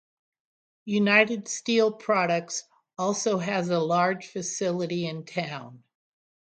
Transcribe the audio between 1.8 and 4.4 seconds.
Products also has a large